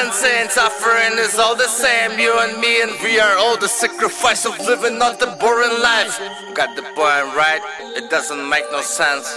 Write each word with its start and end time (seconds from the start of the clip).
violence 0.00 0.24
and 0.24 0.50
suffering 0.50 1.18
is 1.18 1.38
all 1.38 1.54
the 1.54 1.68
same. 1.68 2.18
You 2.18 2.38
and 2.38 2.58
me, 2.60 2.82
and 2.82 2.92
we 3.02 3.20
are 3.20 3.36
all 3.36 3.56
the 3.56 3.68
sacrifice 3.68 4.46
of 4.46 4.58
living 4.60 4.98
not 4.98 5.18
the 5.18 5.26
boring 5.40 5.82
life. 5.82 6.18
Got 6.54 6.76
the 6.76 6.82
point, 6.82 7.36
right? 7.36 7.60
It 7.96 8.08
doesn't 8.08 8.48
make 8.48 8.64
no 8.72 8.80
sense. 8.80 9.28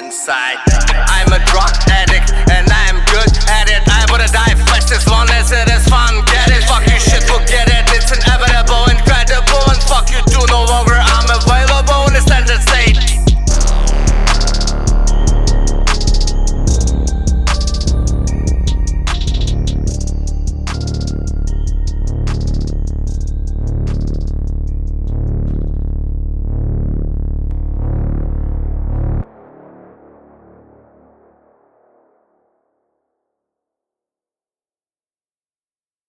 Inside, 0.00 0.58
I'm 1.08 1.32
a 1.32 1.44
drug 1.46 1.72
addict 1.90 2.32
and 2.50 2.68
I'm 2.70 2.96
good 3.12 3.30
at 3.48 3.68
it. 3.68 3.82
I 3.88 4.06
wanna 4.10 4.28
die. 4.28 4.67